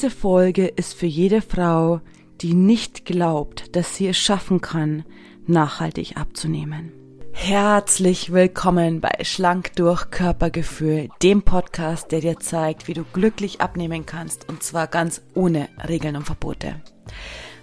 [0.00, 2.00] Diese Folge ist für jede Frau,
[2.40, 5.04] die nicht glaubt, dass sie es schaffen kann,
[5.46, 6.90] nachhaltig abzunehmen.
[7.32, 14.06] Herzlich willkommen bei Schlank durch Körpergefühl, dem Podcast, der dir zeigt, wie du glücklich abnehmen
[14.06, 16.76] kannst und zwar ganz ohne Regeln und Verbote.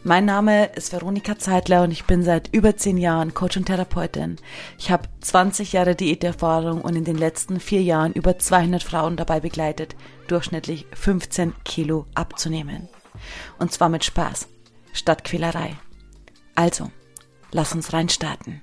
[0.07, 4.37] Mein Name ist Veronika Zeitler und ich bin seit über zehn Jahren Coach und Therapeutin.
[4.79, 9.41] Ich habe 20 Jahre Diäterfahrung und in den letzten vier Jahren über 200 Frauen dabei
[9.41, 9.97] begleitet,
[10.29, 12.87] durchschnittlich 15 Kilo abzunehmen.
[13.59, 14.47] Und zwar mit Spaß,
[14.93, 15.75] statt Quälerei.
[16.55, 16.89] Also,
[17.51, 18.61] lass uns reinstarten.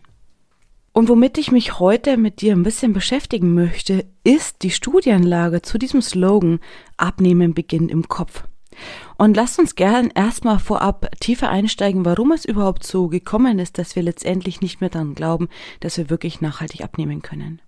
[0.95, 5.77] Und womit ich mich heute mit dir ein bisschen beschäftigen möchte, ist die Studienlage zu
[5.77, 6.61] diesem Slogan
[6.97, 8.45] Abnehmen beginnt im Kopf.
[9.17, 13.97] Und lasst uns gern erstmal vorab tiefer einsteigen, warum es überhaupt so gekommen ist, dass
[13.97, 15.49] wir letztendlich nicht mehr daran glauben,
[15.81, 17.61] dass wir wirklich nachhaltig abnehmen können.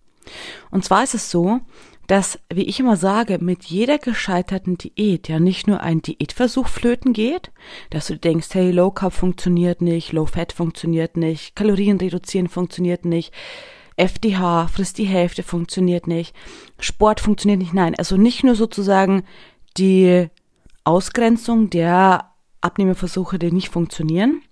[0.71, 1.61] Und zwar ist es so,
[2.07, 7.13] dass, wie ich immer sage, mit jeder gescheiterten Diät ja nicht nur ein Diätversuch flöten
[7.13, 7.51] geht,
[7.91, 13.05] dass du denkst, hey, Low Carb funktioniert nicht, Low Fat funktioniert nicht, Kalorien reduzieren funktioniert
[13.05, 13.33] nicht,
[13.97, 16.35] FDH, frisst die Hälfte funktioniert nicht,
[16.79, 19.25] Sport funktioniert nicht, nein, also nicht nur sozusagen
[19.77, 20.29] die
[20.87, 24.43] Ausgrenzung der Abnehmerversuche, die nicht funktionieren,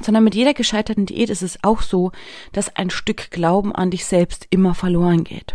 [0.00, 2.12] sondern mit jeder gescheiterten Diät ist es auch so,
[2.52, 5.54] dass ein Stück Glauben an dich selbst immer verloren geht.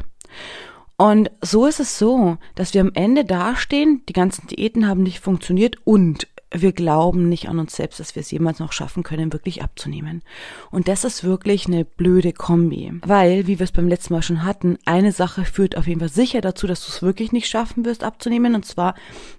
[0.97, 5.19] Und so ist es so, dass wir am Ende dastehen, die ganzen Diäten haben nicht
[5.19, 9.33] funktioniert und wir glauben nicht an uns selbst, dass wir es jemals noch schaffen können,
[9.33, 10.21] wirklich abzunehmen.
[10.69, 12.93] Und das ist wirklich eine blöde Kombi.
[13.05, 16.09] Weil, wie wir es beim letzten Mal schon hatten, eine Sache führt auf jeden Fall
[16.09, 18.95] sicher dazu, dass du es wirklich nicht schaffen wirst abzunehmen, und zwar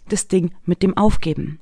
[0.08, 1.60] das Ding mit dem Aufgeben.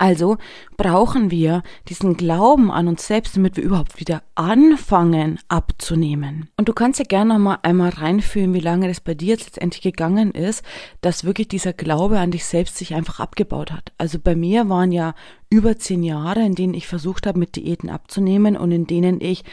[0.00, 0.38] Also
[0.78, 6.48] brauchen wir diesen Glauben an uns selbst, damit wir überhaupt wieder anfangen abzunehmen.
[6.56, 9.44] Und du kannst ja gerne noch mal einmal reinfühlen, wie lange das bei dir jetzt
[9.44, 10.64] letztendlich gegangen ist,
[11.02, 13.92] dass wirklich dieser Glaube an dich selbst sich einfach abgebaut hat.
[13.98, 15.14] Also bei mir waren ja
[15.50, 19.44] über zehn Jahre, in denen ich versucht habe, mit Diäten abzunehmen und in denen ich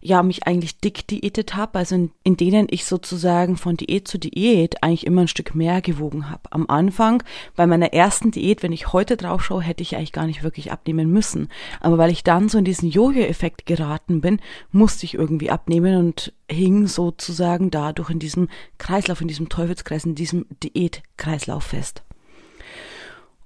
[0.00, 4.18] ja mich eigentlich dick diätet habe, also in, in, denen ich sozusagen von Diät zu
[4.18, 6.42] Diät eigentlich immer ein Stück mehr gewogen habe.
[6.50, 7.22] Am Anfang,
[7.56, 10.72] bei meiner ersten Diät, wenn ich heute drauf schaue, hätte ich eigentlich gar nicht wirklich
[10.72, 11.48] abnehmen müssen.
[11.80, 14.40] Aber weil ich dann so in diesen Jojo-Effekt geraten bin,
[14.72, 20.16] musste ich irgendwie abnehmen und hing sozusagen dadurch in diesem Kreislauf, in diesem Teufelskreis, in
[20.16, 22.02] diesem Diätkreislauf fest.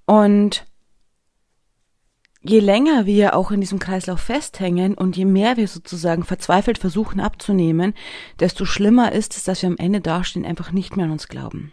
[0.06, 0.64] Und
[2.42, 7.20] je länger wir auch in diesem Kreislauf festhängen und je mehr wir sozusagen verzweifelt versuchen
[7.20, 7.94] abzunehmen,
[8.40, 11.72] desto schlimmer ist es, dass wir am Ende dastehen, einfach nicht mehr an uns glauben.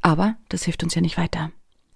[0.00, 1.50] Aber das hilft uns ja nicht weiter.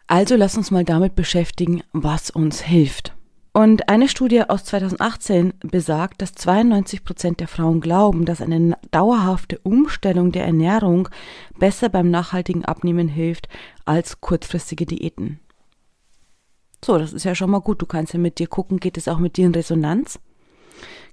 [0.07, 3.15] Also lass uns mal damit beschäftigen, was uns hilft.
[3.55, 9.59] Und eine Studie aus 2018 besagt, dass 92 Prozent der Frauen glauben, dass eine dauerhafte
[9.59, 11.11] Umstellung der Ernährung
[11.59, 13.49] besser beim nachhaltigen Abnehmen hilft
[13.85, 15.39] als kurzfristige Diäten.
[16.85, 17.81] So, das ist ja schon mal gut.
[17.81, 20.19] Du kannst ja mit dir gucken, geht es auch mit dir in Resonanz?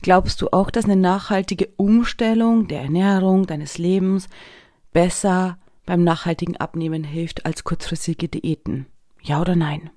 [0.01, 4.29] Glaubst du auch, dass eine nachhaltige Umstellung der Ernährung, deines Lebens
[4.93, 8.87] besser beim nachhaltigen Abnehmen hilft als kurzfristige Diäten?
[9.21, 9.89] Ja oder nein?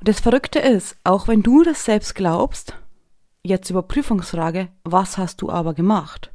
[0.00, 2.76] Und das Verrückte ist, auch wenn du das selbst glaubst,
[3.44, 6.32] jetzt Überprüfungsfrage, was hast du aber gemacht?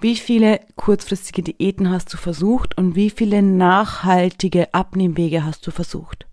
[0.00, 6.26] Wie viele kurzfristige Diäten hast du versucht und wie viele nachhaltige Abnehmwege hast du versucht?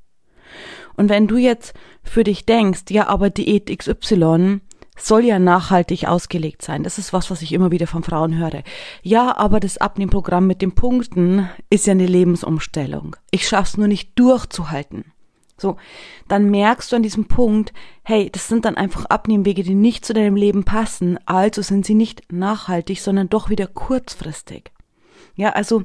[0.96, 4.62] Und wenn du jetzt für dich denkst, ja, aber Diät XY
[4.98, 6.84] soll ja nachhaltig ausgelegt sein.
[6.84, 8.64] Das ist was, was ich immer wieder von Frauen höre.
[9.02, 13.16] Ja, aber das Abnehmprogramm mit den Punkten ist ja eine Lebensumstellung.
[13.32, 15.06] Ich schaff's nur nicht durchzuhalten.
[15.58, 15.78] So,
[16.28, 20.14] dann merkst du an diesem Punkt, hey, das sind dann einfach Abnehmwege, die nicht zu
[20.14, 24.72] deinem Leben passen, also sind sie nicht nachhaltig, sondern doch wieder kurzfristig.
[25.36, 25.84] Ja, also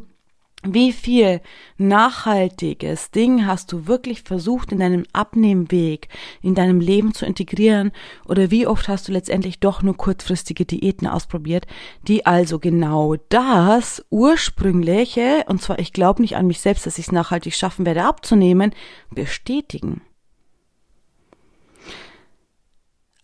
[0.64, 1.40] wie viel
[1.76, 6.08] nachhaltiges Ding hast du wirklich versucht in deinem Abnehmweg,
[6.42, 7.92] in deinem Leben zu integrieren
[8.26, 11.66] oder wie oft hast du letztendlich doch nur kurzfristige Diäten ausprobiert,
[12.08, 17.06] die also genau das ursprüngliche, und zwar ich glaube nicht an mich selbst, dass ich
[17.06, 18.74] es nachhaltig schaffen werde abzunehmen,
[19.14, 20.02] bestätigen.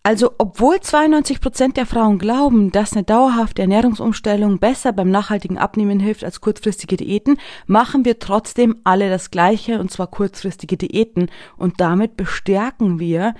[0.05, 5.99] Also, obwohl 92 Prozent der Frauen glauben, dass eine dauerhafte Ernährungsumstellung besser beim nachhaltigen Abnehmen
[5.99, 11.31] hilft als kurzfristige Diäten, machen wir trotzdem alle das Gleiche, und zwar kurzfristige Diäten.
[11.57, 13.33] Und damit bestärken wir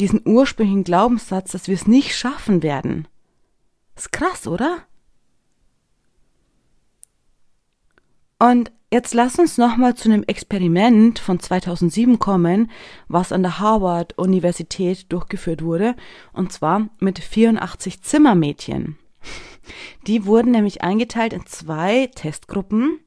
[0.00, 3.06] diesen ursprünglichen Glaubenssatz, dass wir es nicht schaffen werden.
[3.94, 4.87] Ist krass, oder?
[8.38, 12.70] Und Jetzt lass uns nochmal zu einem Experiment von 2007 kommen,
[13.06, 15.94] was an der Harvard-Universität durchgeführt wurde,
[16.32, 18.96] und zwar mit 84 Zimmermädchen.
[20.06, 23.00] Die wurden nämlich eingeteilt in zwei Testgruppen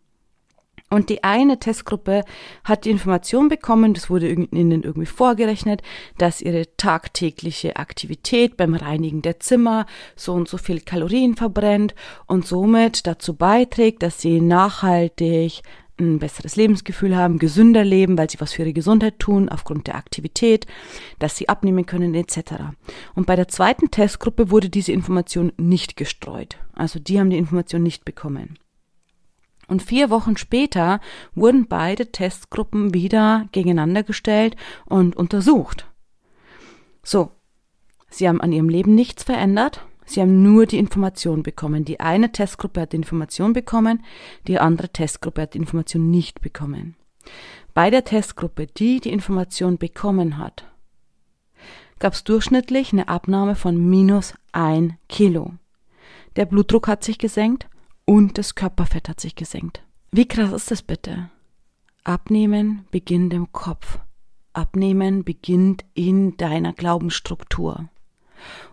[0.91, 2.25] Und die eine Testgruppe
[2.65, 5.81] hat die Information bekommen, das wurde ihnen irgendwie vorgerechnet,
[6.17, 9.85] dass ihre tagtägliche Aktivität beim Reinigen der Zimmer
[10.17, 11.95] so und so viel Kalorien verbrennt
[12.27, 15.61] und somit dazu beiträgt, dass sie nachhaltig
[15.97, 19.95] ein besseres Lebensgefühl haben, gesünder leben, weil sie was für ihre Gesundheit tun, aufgrund der
[19.95, 20.65] Aktivität,
[21.19, 22.53] dass sie abnehmen können, etc.
[23.15, 26.57] Und bei der zweiten Testgruppe wurde diese Information nicht gestreut.
[26.73, 28.57] Also die haben die Information nicht bekommen.
[29.71, 30.99] Und vier Wochen später
[31.33, 35.85] wurden beide Testgruppen wieder gegeneinander gestellt und untersucht.
[37.03, 37.31] So,
[38.09, 41.85] sie haben an ihrem Leben nichts verändert, sie haben nur die Information bekommen.
[41.85, 44.03] Die eine Testgruppe hat die Information bekommen,
[44.45, 46.97] die andere Testgruppe hat die Information nicht bekommen.
[47.73, 50.65] Bei der Testgruppe, die die Information bekommen hat,
[51.97, 55.53] gab es durchschnittlich eine Abnahme von minus ein Kilo.
[56.35, 57.67] Der Blutdruck hat sich gesenkt
[58.05, 59.83] und das Körperfett hat sich gesenkt.
[60.11, 61.29] Wie krass ist das bitte?
[62.03, 63.99] Abnehmen beginnt im Kopf.
[64.53, 67.89] Abnehmen beginnt in deiner Glaubensstruktur.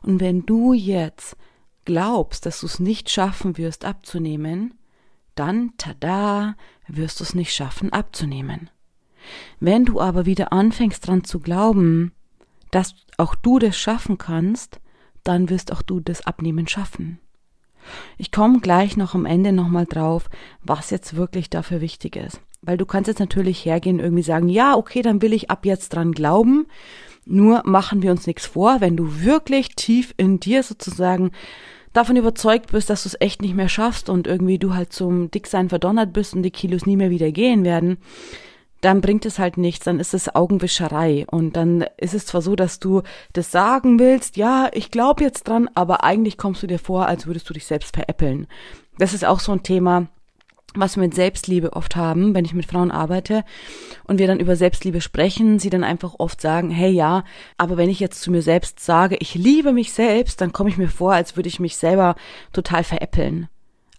[0.03, 1.37] Und wenn du jetzt
[1.85, 4.75] glaubst, dass du es nicht schaffen wirst abzunehmen,
[5.35, 6.57] dann, tada,
[6.89, 8.71] wirst du es nicht schaffen abzunehmen.
[9.61, 12.13] Wenn du aber wieder anfängst dran zu glauben,
[12.71, 14.81] dass auch du das schaffen kannst,
[15.23, 17.21] dann wirst auch du das Abnehmen schaffen.
[18.17, 20.29] Ich komme gleich noch am Ende nochmal drauf,
[20.63, 22.41] was jetzt wirklich dafür wichtig ist.
[22.63, 25.91] Weil du kannst jetzt natürlich hergehen, irgendwie sagen, ja, okay, dann will ich ab jetzt
[25.91, 26.67] dran glauben.
[27.25, 31.31] Nur machen wir uns nichts vor, wenn du wirklich tief in dir sozusagen
[31.93, 35.31] davon überzeugt bist, dass du es echt nicht mehr schaffst und irgendwie du halt zum
[35.31, 37.99] Dicksein verdonnert bist und die Kilos nie mehr wieder gehen werden,
[38.81, 41.27] dann bringt es halt nichts, dann ist es Augenwischerei.
[41.29, 43.03] Und dann ist es zwar so, dass du
[43.33, 47.27] das sagen willst, ja, ich glaube jetzt dran, aber eigentlich kommst du dir vor, als
[47.27, 48.47] würdest du dich selbst veräppeln.
[48.99, 50.09] Das ist auch so ein Thema,
[50.75, 53.45] was wir mit Selbstliebe oft haben, wenn ich mit Frauen arbeite
[54.05, 57.25] und wir dann über Selbstliebe sprechen, sie dann einfach oft sagen, hey ja,
[57.57, 60.77] aber wenn ich jetzt zu mir selbst sage, ich liebe mich selbst, dann komme ich
[60.77, 62.17] mir vor, als würde ich mich selber
[62.53, 63.49] total veräppeln.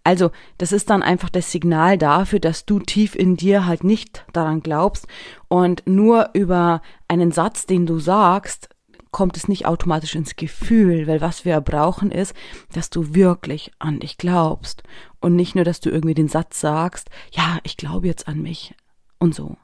[0.10, 4.26] Also, das ist dann einfach das Signal dafür, dass du tief in dir halt nicht
[4.34, 5.08] daran glaubst
[5.50, 8.70] und nur über einen Satz, den du sagst,
[9.12, 12.34] kommt es nicht automatisch ins Gefühl, weil was wir brauchen ist,
[12.74, 14.82] dass du wirklich an dich glaubst
[15.20, 18.74] und nicht nur, dass du irgendwie den Satz sagst, ja, ich glaube jetzt an mich
[19.20, 19.58] und so,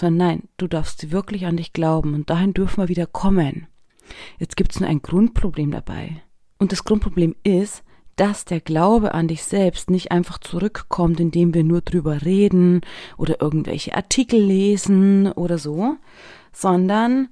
[0.00, 3.66] sondern nein, du darfst wirklich an dich glauben und dahin dürfen wir wieder kommen.
[4.38, 6.22] Jetzt gibt es nur ein Grundproblem dabei.
[6.58, 7.84] Und das Grundproblem ist,
[8.16, 12.82] dass der Glaube an dich selbst nicht einfach zurückkommt, indem wir nur drüber reden
[13.16, 15.96] oder irgendwelche Artikel lesen oder so,
[16.52, 17.28] sondern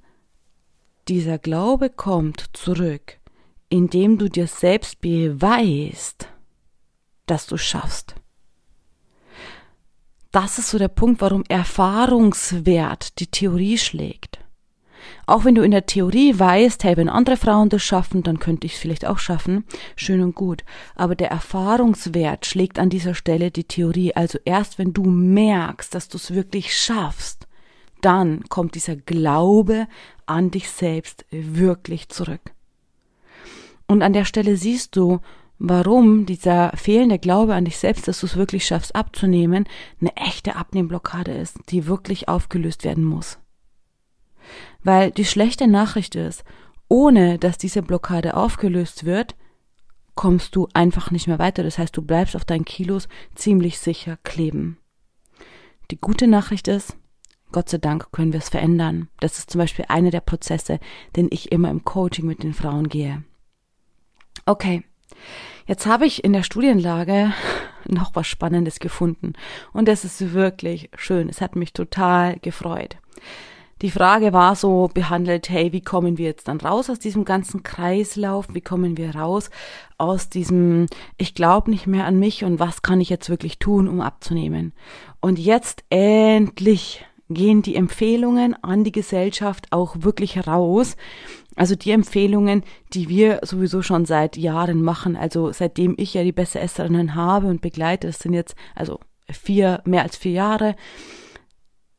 [1.07, 3.19] dieser Glaube kommt zurück,
[3.69, 6.27] indem du dir selbst beweist,
[7.25, 8.15] dass du schaffst.
[10.31, 14.39] Das ist so der Punkt, warum Erfahrungswert die Theorie schlägt.
[15.25, 18.67] Auch wenn du in der Theorie weißt, hey, wenn andere Frauen das schaffen, dann könnte
[18.67, 19.65] ich es vielleicht auch schaffen,
[19.95, 20.63] schön und gut.
[20.95, 24.15] Aber der Erfahrungswert schlägt an dieser Stelle die Theorie.
[24.15, 27.47] Also erst wenn du merkst, dass du es wirklich schaffst,
[28.01, 29.87] dann kommt dieser Glaube
[30.25, 32.41] an dich selbst wirklich zurück.
[33.87, 35.19] Und an der Stelle siehst du,
[35.59, 39.65] warum dieser fehlende Glaube an dich selbst, dass du es wirklich schaffst abzunehmen,
[39.99, 43.37] eine echte Abnehmblockade ist, die wirklich aufgelöst werden muss.
[44.83, 46.43] Weil die schlechte Nachricht ist,
[46.87, 49.35] ohne dass diese Blockade aufgelöst wird,
[50.15, 51.63] kommst du einfach nicht mehr weiter.
[51.63, 54.77] Das heißt, du bleibst auf deinen Kilos ziemlich sicher kleben.
[55.89, 56.97] Die gute Nachricht ist,
[57.51, 59.09] Gott sei Dank können wir es verändern.
[59.19, 60.79] Das ist zum Beispiel einer der Prozesse,
[61.15, 63.23] den ich immer im Coaching mit den Frauen gehe.
[64.45, 64.83] Okay,
[65.67, 67.33] jetzt habe ich in der Studienlage
[67.87, 69.33] noch was Spannendes gefunden
[69.73, 71.29] und es ist wirklich schön.
[71.29, 72.97] Es hat mich total gefreut
[73.81, 77.63] die Frage war so behandelt, hey, wie kommen wir jetzt dann raus aus diesem ganzen
[77.63, 78.47] Kreislauf?
[78.53, 79.49] Wie kommen wir raus
[79.97, 80.85] aus diesem,
[81.17, 84.73] ich glaube nicht mehr an mich und was kann ich jetzt wirklich tun, um abzunehmen?
[85.19, 90.95] Und jetzt endlich gehen die Empfehlungen an die Gesellschaft auch wirklich raus.
[91.55, 96.31] Also die Empfehlungen, die wir sowieso schon seit Jahren machen, also seitdem ich ja die
[96.31, 100.75] Besseresserinnen habe und begleite, das sind jetzt also vier, mehr als vier Jahre,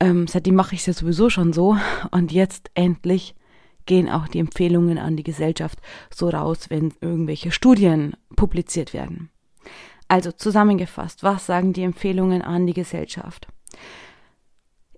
[0.03, 1.77] ähm, seitdem mache ich es ja sowieso schon so.
[2.11, 3.37] Und jetzt endlich
[3.87, 5.79] gehen auch die Empfehlungen an die Gesellschaft
[6.13, 9.31] so raus, wenn irgendwelche Studien publiziert werden.
[10.09, 13.47] Also zusammengefasst, was sagen die Empfehlungen an die Gesellschaft?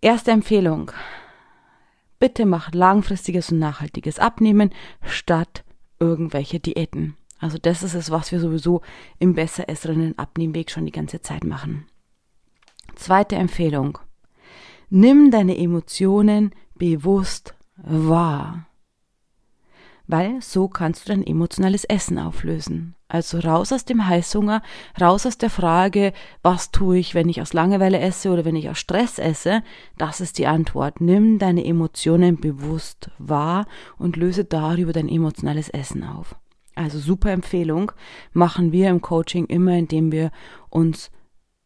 [0.00, 0.90] Erste Empfehlung.
[2.18, 4.70] Bitte mach langfristiges und nachhaltiges Abnehmen
[5.02, 5.64] statt
[6.00, 7.14] irgendwelche Diäten.
[7.38, 8.80] Also das ist es, was wir sowieso
[9.18, 11.86] im Besseresserinnen Abnehmweg schon die ganze Zeit machen.
[12.94, 13.98] Zweite Empfehlung.
[14.90, 18.66] Nimm deine Emotionen bewusst wahr.
[20.06, 22.94] Weil so kannst du dein emotionales Essen auflösen.
[23.08, 24.60] Also raus aus dem Heißhunger,
[25.00, 26.12] raus aus der Frage,
[26.42, 29.62] was tue ich, wenn ich aus Langeweile esse oder wenn ich aus Stress esse.
[29.96, 31.00] Das ist die Antwort.
[31.00, 33.66] Nimm deine Emotionen bewusst wahr
[33.98, 36.34] und löse darüber dein emotionales Essen auf.
[36.74, 37.92] Also super Empfehlung
[38.32, 40.32] machen wir im Coaching immer, indem wir
[40.68, 41.10] uns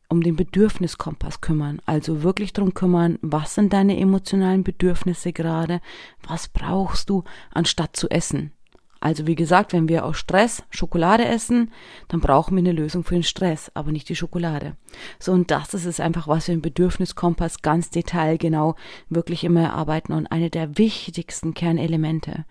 [0.09, 1.81] um den Bedürfniskompass kümmern.
[1.85, 5.81] Also wirklich darum kümmern, was sind deine emotionalen Bedürfnisse gerade,
[6.27, 8.53] was brauchst du, anstatt zu essen.
[9.01, 11.71] Also wie gesagt, wenn wir aus Stress Schokolade essen,
[12.09, 14.77] dann brauchen wir eine Lösung für den Stress, aber nicht die Schokolade.
[15.21, 18.75] So und das ist es einfach, was wir im Bedürfniskompass ganz detailgenau
[19.09, 22.45] wirklich immer erarbeiten und eine der wichtigsten Kernelemente.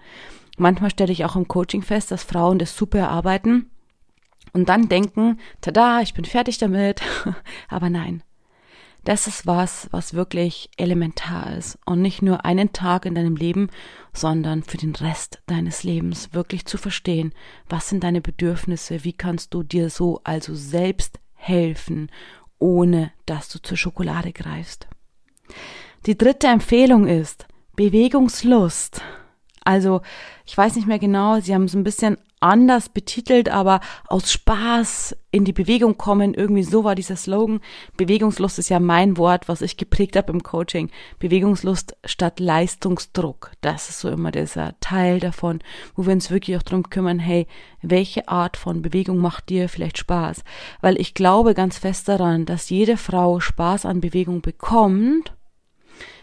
[0.57, 3.69] Manchmal stelle ich auch im Coaching fest, dass Frauen das super erarbeiten
[4.57, 7.03] und dann denken, tada, ich bin fertig damit.
[7.69, 8.23] Aber nein,
[9.03, 13.69] das ist was, was wirklich elementar ist und nicht nur einen Tag in deinem Leben,
[14.13, 17.33] sondern für den Rest deines Lebens wirklich zu verstehen,
[17.69, 22.09] was sind deine Bedürfnisse, wie kannst du dir so also selbst helfen,
[22.57, 24.87] ohne dass du zur Schokolade greifst.
[26.07, 27.45] Die dritte Empfehlung ist
[27.75, 29.03] Bewegungslust.
[29.63, 30.01] Also,
[30.45, 35.15] ich weiß nicht mehr genau, sie haben es ein bisschen anders betitelt, aber aus Spaß
[35.31, 37.59] in die Bewegung kommen, irgendwie so war dieser Slogan.
[37.97, 40.89] Bewegungslust ist ja mein Wort, was ich geprägt habe im Coaching.
[41.19, 43.51] Bewegungslust statt Leistungsdruck.
[43.61, 45.59] Das ist so immer dieser Teil davon,
[45.95, 47.47] wo wir uns wirklich auch darum kümmern, hey,
[47.81, 50.43] welche Art von Bewegung macht dir vielleicht Spaß?
[50.81, 55.33] Weil ich glaube ganz fest daran, dass jede Frau Spaß an Bewegung bekommt,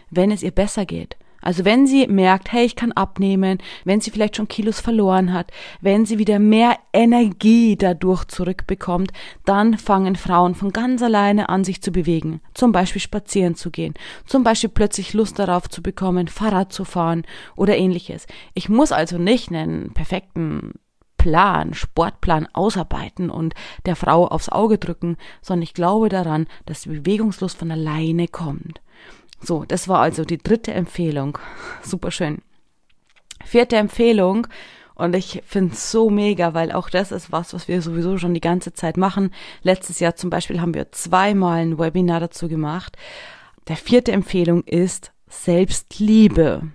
[0.09, 1.17] wenn es ihr besser geht.
[1.45, 5.51] Also wenn sie merkt, hey, ich kann abnehmen, wenn sie vielleicht schon Kilos verloren hat,
[5.79, 9.13] wenn sie wieder mehr Energie dadurch zurückbekommt,
[9.45, 12.41] dann fangen Frauen von ganz alleine an, sich zu bewegen.
[12.55, 13.93] Zum Beispiel spazieren zu gehen.
[14.25, 17.23] Zum Beispiel plötzlich Lust darauf zu bekommen, Fahrrad zu fahren
[17.55, 18.25] oder ähnliches.
[18.55, 20.73] Ich muss also nicht einen perfekten
[21.17, 23.53] Plan, Sportplan ausarbeiten und
[23.85, 28.81] der Frau aufs Auge drücken, sondern ich glaube daran, dass die Bewegungslust von alleine kommt.
[29.41, 31.37] So, das war also die dritte Empfehlung.
[31.83, 32.39] Super schön.
[33.43, 34.47] Vierte Empfehlung.
[34.95, 38.33] Und ich finde es so mega, weil auch das ist was, was wir sowieso schon
[38.33, 39.31] die ganze Zeit machen.
[39.61, 42.97] Letztes Jahr zum Beispiel haben wir zweimal ein Webinar dazu gemacht.
[43.67, 46.71] Der vierte Empfehlung ist Selbstliebe.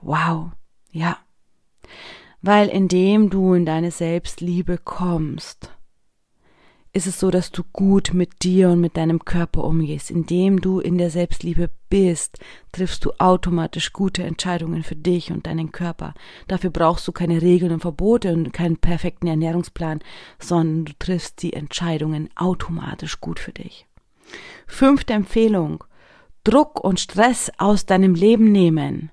[0.00, 0.50] Wow.
[0.90, 1.18] Ja.
[2.40, 5.70] Weil indem du in deine Selbstliebe kommst,
[6.94, 10.10] ist es so, dass du gut mit dir und mit deinem Körper umgehst.
[10.10, 12.38] Indem du in der Selbstliebe bist,
[12.70, 16.12] triffst du automatisch gute Entscheidungen für dich und deinen Körper.
[16.48, 20.00] Dafür brauchst du keine Regeln und Verbote und keinen perfekten Ernährungsplan,
[20.38, 23.86] sondern du triffst die Entscheidungen automatisch gut für dich.
[24.66, 25.84] Fünfte Empfehlung.
[26.44, 29.11] Druck und Stress aus deinem Leben nehmen.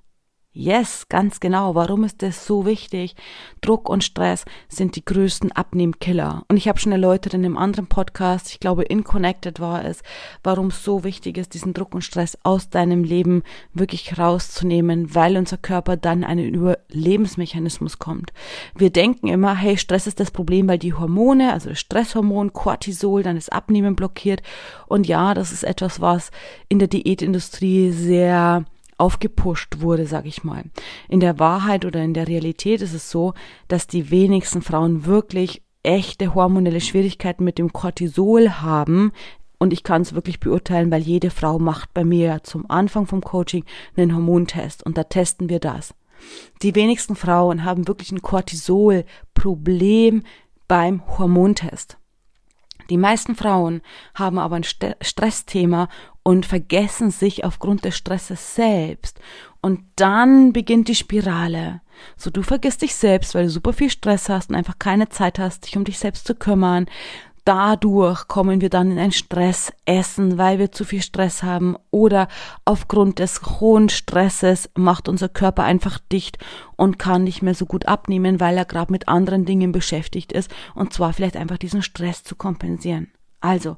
[0.52, 1.76] Yes, ganz genau.
[1.76, 3.16] Warum ist das so wichtig?
[3.62, 6.44] Druck und Stress sind die größten Abnehmkiller.
[6.48, 10.02] Und ich habe schon erläutert in einem anderen Podcast, ich glaube, in Connected war es,
[10.42, 13.44] warum es so wichtig ist, diesen Druck und Stress aus deinem Leben
[13.76, 18.34] wirklich rauszunehmen, weil unser Körper dann einen Überlebensmechanismus kommt.
[18.76, 23.36] Wir denken immer, hey, Stress ist das Problem, weil die Hormone, also Stresshormon, Cortisol, dann
[23.36, 24.42] das Abnehmen blockiert.
[24.88, 26.32] Und ja, das ist etwas, was
[26.70, 28.66] in der Diätindustrie sehr
[29.00, 30.64] aufgepusht wurde, sag ich mal.
[31.08, 33.34] In der Wahrheit oder in der Realität ist es so,
[33.68, 39.12] dass die wenigsten Frauen wirklich echte hormonelle Schwierigkeiten mit dem Cortisol haben.
[39.58, 43.22] Und ich kann es wirklich beurteilen, weil jede Frau macht bei mir zum Anfang vom
[43.22, 43.66] Coaching
[43.96, 45.94] einen Hormontest und da testen wir das.
[46.62, 50.24] Die wenigsten Frauen haben wirklich ein Cortisol-Problem
[50.68, 51.99] beim Hormontest.
[52.90, 53.82] Die meisten Frauen
[54.16, 55.90] haben aber ein Stressthema
[56.24, 59.20] und vergessen sich aufgrund des Stresses selbst.
[59.62, 61.82] Und dann beginnt die Spirale.
[62.16, 65.38] So, du vergisst dich selbst, weil du super viel Stress hast und einfach keine Zeit
[65.38, 66.86] hast, dich um dich selbst zu kümmern
[67.46, 72.28] dadurch kommen wir dann in ein Stressessen, weil wir zu viel Stress haben oder
[72.66, 76.38] aufgrund des hohen Stresses macht unser Körper einfach dicht
[76.76, 80.52] und kann nicht mehr so gut abnehmen, weil er gerade mit anderen Dingen beschäftigt ist
[80.76, 83.12] und zwar vielleicht einfach diesen Stress zu kompensieren.
[83.42, 83.78] Also,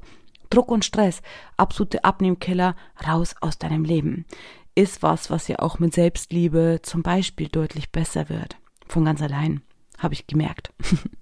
[0.50, 1.22] Druck und Stress,
[1.56, 2.76] absolute Abnehmkiller,
[3.06, 4.26] raus aus deinem Leben.
[4.74, 8.56] Ist was, was ja auch mit Selbstliebe zum Beispiel deutlich besser wird.
[8.86, 9.62] Von ganz allein.
[9.98, 10.72] Habe ich gemerkt.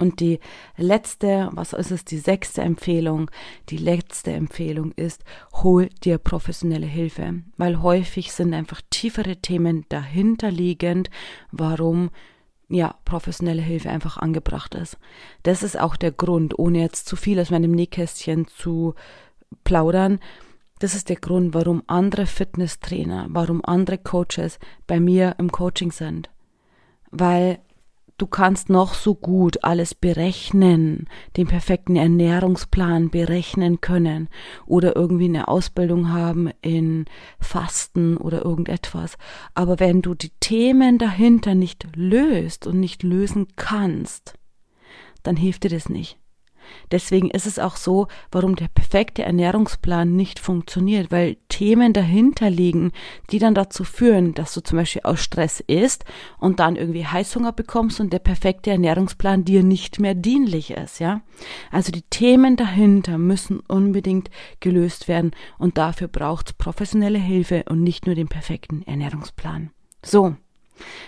[0.00, 0.40] Und die
[0.78, 3.30] letzte, was ist es, die sechste Empfehlung,
[3.68, 11.10] die letzte Empfehlung ist, hol dir professionelle Hilfe, weil häufig sind einfach tiefere Themen dahinterliegend,
[11.52, 12.08] warum
[12.70, 14.96] ja, professionelle Hilfe einfach angebracht ist.
[15.42, 18.94] Das ist auch der Grund, ohne jetzt zu viel aus meinem Nähkästchen zu
[19.64, 20.18] plaudern.
[20.78, 26.30] Das ist der Grund, warum andere Fitnesstrainer, warum andere Coaches bei mir im Coaching sind.
[27.10, 27.58] Weil
[28.20, 34.28] du kannst noch so gut alles berechnen, den perfekten Ernährungsplan berechnen können
[34.66, 37.06] oder irgendwie eine Ausbildung haben in
[37.40, 39.16] Fasten oder irgendetwas.
[39.54, 44.34] Aber wenn du die Themen dahinter nicht löst und nicht lösen kannst,
[45.22, 46.19] dann hilft dir das nicht.
[46.90, 52.92] Deswegen ist es auch so, warum der perfekte Ernährungsplan nicht funktioniert, weil Themen dahinter liegen,
[53.30, 56.04] die dann dazu führen, dass du zum Beispiel aus Stress isst
[56.38, 61.22] und dann irgendwie Heißhunger bekommst und der perfekte Ernährungsplan dir nicht mehr dienlich ist, ja.
[61.70, 67.82] Also die Themen dahinter müssen unbedingt gelöst werden und dafür braucht es professionelle Hilfe und
[67.82, 69.70] nicht nur den perfekten Ernährungsplan.
[70.04, 70.34] So.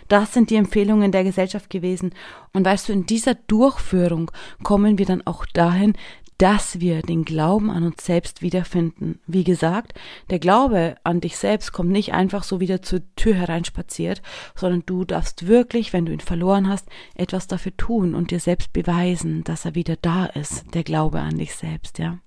[0.09, 2.15] Das sind die Empfehlungen der Gesellschaft gewesen.
[2.53, 4.31] Und weißt du, in dieser Durchführung
[4.63, 5.95] kommen wir dann auch dahin,
[6.43, 9.21] dass wir den Glauben an uns selbst wiederfinden.
[9.29, 9.95] Wie gesagt,
[10.29, 14.23] der Glaube an dich selbst kommt nicht einfach so wieder zur Tür hereinspaziert,
[14.57, 18.73] sondern du darfst wirklich, wenn du ihn verloren hast, etwas dafür tun und dir selbst
[18.73, 22.19] beweisen, dass er wieder da ist, der Glaube an dich selbst, ja.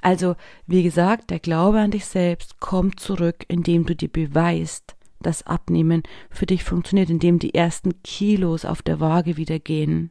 [0.00, 0.36] Also,
[0.68, 6.02] wie gesagt, der Glaube an dich selbst kommt zurück, indem du dir beweist, das Abnehmen
[6.30, 10.10] für dich funktioniert, indem die ersten Kilos auf der Waage wieder gehen.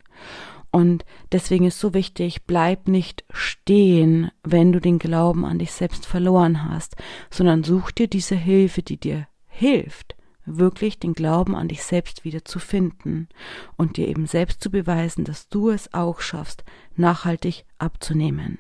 [0.72, 1.04] Und
[1.34, 6.70] deswegen ist so wichtig, bleib nicht stehen, wenn du den Glauben an dich selbst verloren
[6.70, 6.96] hast,
[7.30, 10.16] sondern such dir diese Hilfe, die dir hilft,
[10.46, 13.28] wirklich den Glauben an dich selbst wieder zu finden
[13.76, 16.64] und dir eben selbst zu beweisen, dass du es auch schaffst,
[16.96, 18.58] nachhaltig abzunehmen.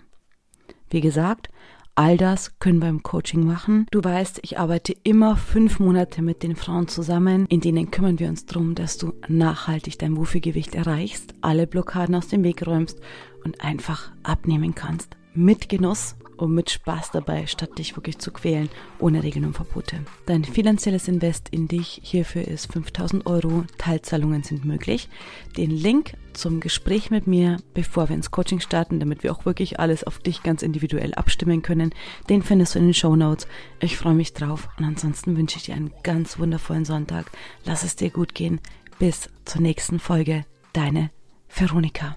[0.89, 1.49] Wie gesagt,
[1.95, 3.85] All das können wir im Coaching machen.
[3.91, 7.45] Du weißt, ich arbeite immer fünf Monate mit den Frauen zusammen.
[7.47, 12.29] In denen kümmern wir uns darum, dass du nachhaltig dein Wohlfühlgewicht erreichst, alle Blockaden aus
[12.29, 12.99] dem Weg räumst
[13.43, 15.17] und einfach abnehmen kannst.
[15.33, 18.69] Mit Genuss und mit Spaß dabei, statt dich wirklich zu quälen,
[18.99, 19.97] ohne Regeln und Verbote.
[20.25, 23.63] Dein finanzielles Invest in dich hierfür ist 5000 Euro.
[23.77, 25.09] Teilzahlungen sind möglich.
[25.57, 29.79] Den Link zum Gespräch mit mir, bevor wir ins Coaching starten, damit wir auch wirklich
[29.79, 31.93] alles auf dich ganz individuell abstimmen können,
[32.29, 33.47] den findest du in den Show Notes.
[33.79, 37.31] Ich freue mich drauf und ansonsten wünsche ich dir einen ganz wundervollen Sonntag.
[37.65, 38.59] Lass es dir gut gehen.
[38.99, 40.45] Bis zur nächsten Folge.
[40.73, 41.11] Deine
[41.49, 42.15] Veronika.